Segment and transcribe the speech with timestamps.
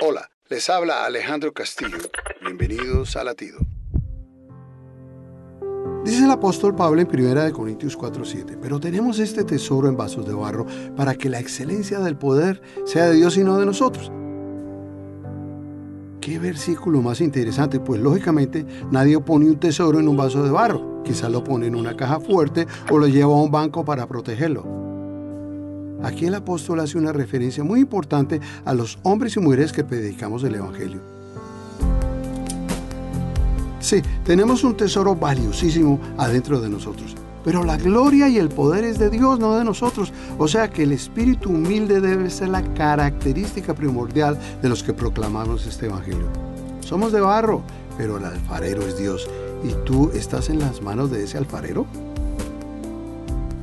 [0.00, 1.98] Hola, les habla Alejandro Castillo.
[2.40, 3.58] Bienvenidos a Latido.
[6.04, 10.34] Dice el apóstol Pablo en 1 Corintios 4:7, pero tenemos este tesoro en vasos de
[10.34, 10.66] barro
[10.96, 14.12] para que la excelencia del poder sea de Dios y no de nosotros.
[16.20, 21.02] Qué versículo más interesante, pues lógicamente nadie pone un tesoro en un vaso de barro,
[21.02, 24.87] quizás lo pone en una caja fuerte o lo lleva a un banco para protegerlo.
[26.02, 30.44] Aquí el apóstol hace una referencia muy importante a los hombres y mujeres que predicamos
[30.44, 31.00] el Evangelio.
[33.80, 37.14] Sí, tenemos un tesoro valiosísimo adentro de nosotros,
[37.44, 40.12] pero la gloria y el poder es de Dios, no de nosotros.
[40.36, 45.66] O sea que el espíritu humilde debe ser la característica primordial de los que proclamamos
[45.66, 46.26] este Evangelio.
[46.80, 47.62] Somos de barro,
[47.96, 49.28] pero el alfarero es Dios.
[49.64, 51.86] ¿Y tú estás en las manos de ese alfarero?